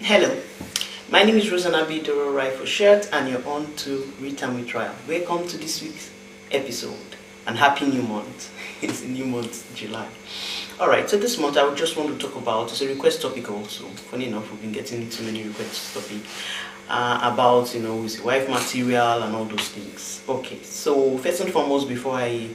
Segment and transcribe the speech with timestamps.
[0.00, 0.40] Hello,
[1.10, 2.00] my name is Rosanna B.
[2.00, 4.94] Doro Rifle Shirt, and you're on to Return with Trial.
[5.08, 6.10] Welcome to this week's
[6.52, 7.16] episode,
[7.48, 8.52] and happy new month.
[8.80, 10.06] it's a new month, July.
[10.78, 13.50] Alright, so this month I would just want to talk about, it's a request topic
[13.50, 13.86] also.
[13.86, 16.22] Funny enough, we've been getting too many requests topic
[16.88, 20.22] uh, about, you know, is wife material and all those things.
[20.28, 22.48] Okay, so first and foremost, before I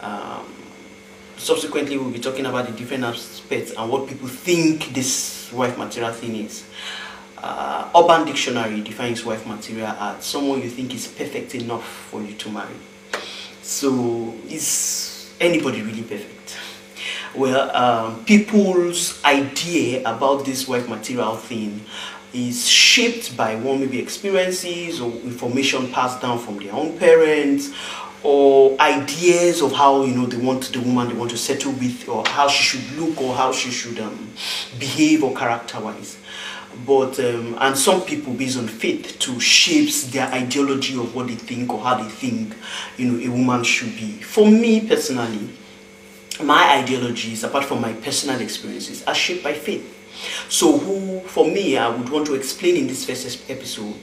[0.00, 0.46] um,
[1.36, 6.12] subsequently we'll be talking about the different aspects and what people think this wife material
[6.12, 6.64] thing is.
[7.38, 12.34] Uh, Urban Dictionary defines wife material as someone you think is perfect enough for you
[12.34, 12.74] to marry.
[13.62, 16.56] So is anybody really perfect?
[17.34, 21.82] Well, um, people's idea about this wife material thing
[22.32, 27.72] is shaped by one maybe experiences or information passed down from their own parents
[28.22, 32.08] or ideas of how you know they want the woman they want to settle with
[32.08, 34.30] or how she should look or how she should um,
[34.78, 36.18] behave or character wise.
[36.86, 41.34] But um, and some people based on faith to shapes their ideology of what they
[41.34, 42.54] think or how they think
[42.96, 44.12] you know a woman should be.
[44.22, 45.50] For me personally
[46.42, 49.92] my ideologies apart from my personal experiences are shaped by faith.
[50.48, 53.94] So who for me i would want to explain in this first episode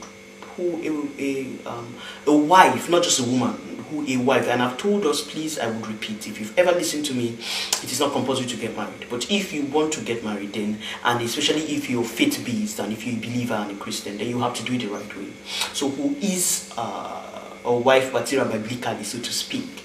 [0.56, 1.94] who a, a, um,
[2.26, 5.66] a wife not just a woman who a wife and i've told us please i
[5.66, 7.28] would repeat if you've ever listened to me
[7.82, 10.78] it is not compulsory to get married but if you want to get married then
[11.04, 14.28] and especially if you're faith based and if you're a believer and a christian then
[14.28, 15.28] you have to do it the right way
[15.72, 19.84] so who is uh, a wife material biblically so to speak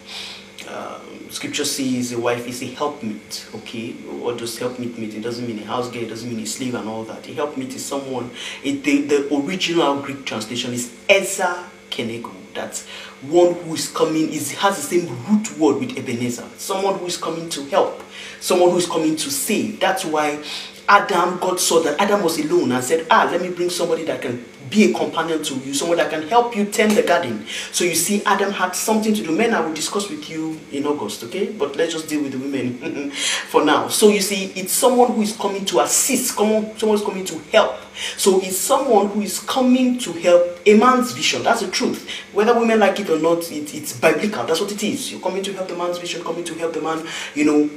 [0.67, 3.93] um, scripture says a wife is a helpmeet, okay?
[3.93, 5.11] What does helpmeet mean?
[5.11, 7.27] It doesn't mean a house girl, it doesn't mean a slave and all that.
[7.27, 8.29] A helpmeet is someone,
[8.63, 12.31] it, the, the original Greek translation is Eza Kenego.
[12.53, 12.87] That's
[13.21, 16.47] one who is coming, is has the same root word with Ebenezer.
[16.57, 18.01] Someone who is coming to help,
[18.39, 19.79] someone who is coming to save.
[19.79, 20.43] That's why
[20.89, 24.21] Adam, God saw that Adam was alone and said, Ah, let me bring somebody that
[24.23, 27.45] can be a companion to you, someone that can help you tend the garden.
[27.71, 29.31] So you see, Adam had something to do.
[29.31, 31.51] Men, I will discuss with you in August, okay?
[31.51, 33.87] But let's just deal with the women for now.
[33.87, 37.37] So you see, it's someone who is coming to assist, someone, someone is coming to
[37.51, 37.77] help.
[38.17, 41.43] So it's someone who is coming to help a man's vision.
[41.43, 42.09] That's the truth.
[42.33, 44.45] Whether women like it or not, it, it's biblical.
[44.45, 45.11] That's what it is.
[45.11, 47.69] You're coming to help the man's vision, coming to help the man, you know,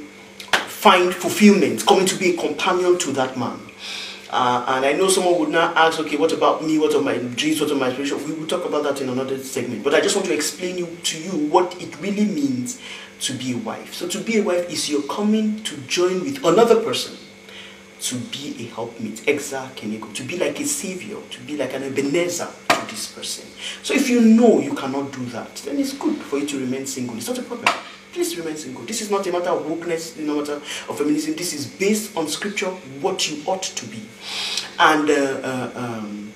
[0.83, 3.57] find fulfillment, coming to be a companion to that man.
[4.29, 6.77] Uh, and I know someone would now ask, okay, what about me?
[6.77, 7.61] What are my dreams?
[7.61, 8.27] What are my aspirations?
[8.27, 9.81] We will talk about that in another segment.
[9.81, 12.81] But I just want to explain you, to you what it really means
[13.21, 13.93] to be a wife.
[13.93, 17.15] So to be a wife is you're coming to join with another person
[18.01, 19.73] to be a helpmeet, exa
[20.13, 23.47] to be like a savior, to be like an Ebenezer to this person.
[23.83, 26.85] So if you know you cannot do that, then it's good for you to remain
[26.85, 27.15] single.
[27.15, 27.73] It's not a problem
[28.13, 28.83] please remain single.
[28.83, 31.35] This is not a matter of wokeness, no matter of feminism.
[31.35, 32.69] This is based on scripture,
[33.01, 34.01] what you ought to be.
[34.79, 36.31] And uh, uh, um,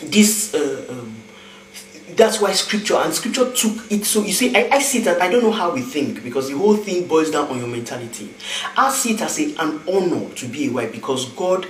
[0.00, 1.16] this, uh, um,
[2.14, 4.04] that's why scripture, and scripture took it.
[4.04, 6.56] So you see, I, I see that I don't know how we think because the
[6.56, 8.32] whole thing boils down on your mentality.
[8.76, 11.66] I see it as a, an honor to be a wife because God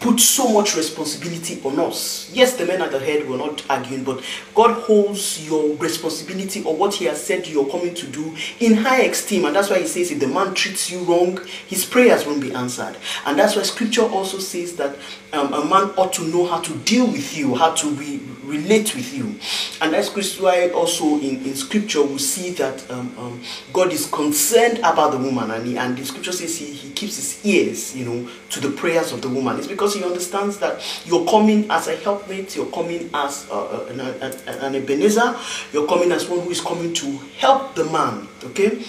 [0.00, 2.30] put so much responsibility on us.
[2.32, 4.22] Yes, the men at the head were not arguing, but
[4.54, 9.02] God holds your responsibility or what He has said you're coming to do in high
[9.02, 9.44] esteem.
[9.44, 12.52] And that's why He says if the man treats you wrong, his prayers won't be
[12.52, 12.96] answered.
[13.24, 14.96] And that's why Scripture also says that
[15.32, 18.94] um, a man ought to know how to deal with you, how to re- relate
[18.94, 19.34] with you.
[19.80, 23.42] And that's why also in, in Scripture we see that um, um,
[23.72, 27.16] God is concerned about the woman, and, he, and the Scripture says he, he keeps
[27.16, 29.58] his ears, you know, to the prayers of the woman.
[29.58, 34.00] It's because he understands that you're coming as a helpmate, you're coming as uh, an,
[34.00, 35.36] an, an Ebenezer,
[35.72, 37.06] you're coming as one who is coming to
[37.38, 38.82] help the man, okay?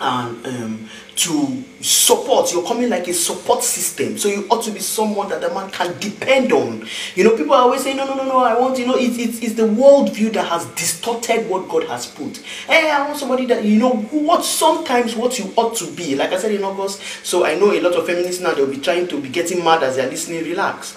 [0.00, 2.52] And um, to support.
[2.52, 4.18] You're coming like a support system.
[4.18, 6.86] So you ought to be someone that the man can depend on.
[7.14, 9.40] You know, people always saying, no, no, no, no, I want, you know, it's, it's,
[9.40, 12.38] it's the worldview that has distorted what God has put.
[12.66, 16.14] Hey, I want somebody that, you know, what sometimes what you ought to be.
[16.14, 18.78] Like I said in August, so I know a lot of feminists now, they'll be
[18.78, 20.96] trying to be getting mad as they're listening, relax.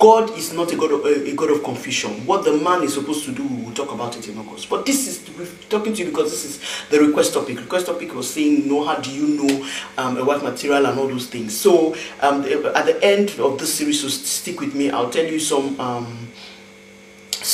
[0.00, 2.24] God is not a God of a, God of confusion.
[2.24, 4.70] What the man is supposed to do, we'll talk about it in August.
[4.70, 7.58] But this is we're talking to you because this is the request topic.
[7.58, 11.06] Request topic was saying, "Know how do you know um, a wife material and all
[11.06, 14.90] those things." So um, at the end of this series, so stick with me.
[14.90, 15.78] I'll tell you some.
[15.78, 16.28] Um,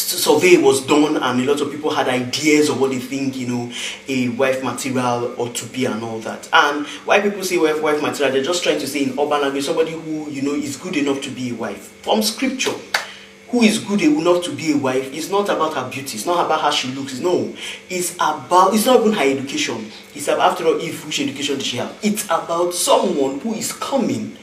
[0.06, 3.46] survey was done and a lot of people had ideas of what they think you
[3.46, 3.72] know
[4.06, 6.48] a wife material ought to be and all that.
[6.52, 9.64] And why people say wife wife material they're just trying to say in urban language
[9.64, 11.88] somebody who you know is good enough to be a wife.
[12.02, 12.74] From scripture
[13.48, 16.44] who is good enough to be a wife is not about her beauty it's not
[16.44, 17.54] about how she looks no.
[17.90, 19.90] It's about it's not even her education.
[20.14, 21.98] It's about after all if which education did she have?
[22.02, 24.36] It's about someone who is coming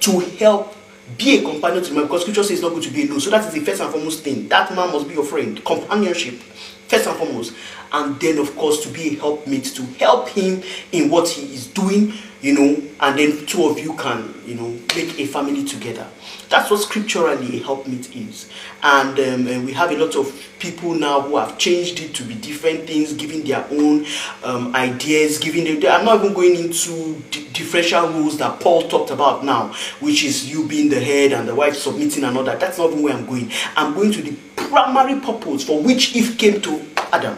[0.00, 0.74] to help
[1.16, 3.20] be a companion to the because scripture says it's not good to be alone.
[3.20, 4.48] So that is the first and foremost thing.
[4.48, 5.62] That man must be your friend.
[5.64, 6.40] Companionship,
[6.88, 7.54] first and foremost.
[7.92, 10.62] And then, of course, to be a helpmate to help him
[10.92, 12.12] in what he is doing,
[12.42, 16.06] you know, and then two of you can, you know, make a family together.
[16.50, 18.50] That's what scripturally a helpmate is.
[18.82, 22.22] And, um, and we have a lot of people now who have changed it to
[22.24, 24.06] be different things, giving their own
[24.44, 25.92] um, ideas, giving them.
[25.92, 27.20] I'm not even going into
[27.52, 31.54] differential rules that Paul talked about now, which is you being the head and the
[31.54, 32.60] wife submitting and all that.
[32.60, 33.50] That's not even where I'm going.
[33.76, 34.36] I'm going to the
[34.68, 37.36] primary purpose for which Eve came to Adam.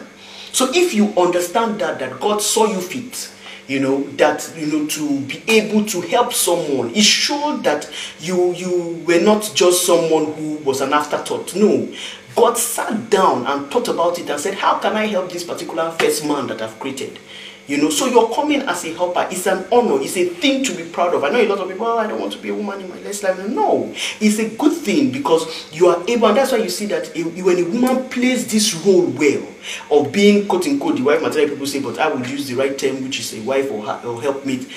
[0.51, 3.31] So if you understand that, that God saw you fit,
[3.67, 7.89] you know that you know to be able to help someone it showed that
[8.19, 11.87] you you were not just someone who was an afterthought no
[12.35, 15.91] god sat down and thought about it and said how can i help this particular
[15.91, 17.19] first man that i've created
[17.67, 19.27] you know, so you're coming as a helper.
[19.31, 20.01] It's an honor.
[20.01, 21.23] It's a thing to be proud of.
[21.23, 22.89] I know a lot of people, oh, I don't want to be a woman in
[22.89, 23.37] my next life.
[23.47, 27.15] No, it's a good thing because you are able, and that's why you see that
[27.15, 29.47] when a woman plays this role well
[29.89, 32.77] of being quote unquote the wife material, people say, but I would use the right
[32.77, 34.69] term, which is a wife or, or helpmate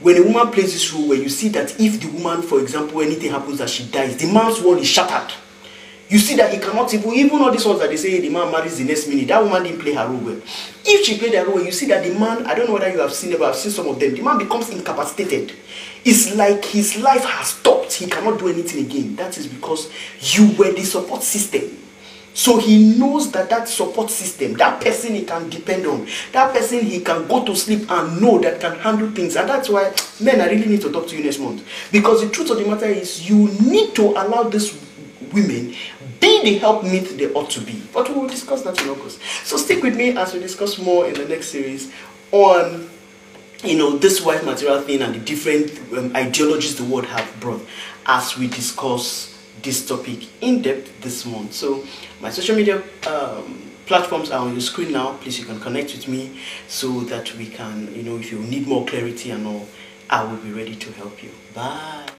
[0.00, 3.02] when a woman plays this role where you see that if the woman, for example,
[3.02, 5.32] anything happens that she dies, the man's world is shattered
[6.12, 8.52] you see that he cannot even even all these ones that they say the man
[8.52, 10.36] marries the next minute that woman didn't play her role well.
[10.84, 12.90] If she played her role well you see that the man i don't know whether
[12.90, 15.56] you have seen it but i've seen some of them the man becomes incapacitated.
[16.04, 17.94] It's like his life has stopped.
[17.94, 19.16] He cannot do anything again.
[19.16, 21.78] That is because you were the support system.
[22.34, 26.80] So he knows that that support system, that person he can depend on, that person
[26.80, 29.36] he can go to sleep and know that can handle things.
[29.36, 31.62] And that's why, men, I really need to talk to you next month.
[31.92, 34.72] Because the truth of the matter is, you need to allow these
[35.32, 35.74] women
[36.20, 37.82] be the helpmeet they ought to be.
[37.92, 39.20] But we will discuss that in August.
[39.44, 41.92] So stick with me as we discuss more in the next series
[42.30, 42.88] on
[43.64, 47.64] you know this wife material thing and the different um, ideologies the world have brought
[48.06, 49.28] as we discuss
[49.62, 51.52] this topic in depth this month.
[51.52, 51.84] So
[52.20, 55.16] my social media um, platforms are on your screen now.
[55.18, 58.66] Please you can connect with me so that we can you know if you need
[58.66, 59.68] more clarity and all,
[60.10, 61.30] I will be ready to help you.
[61.54, 62.02] Bye.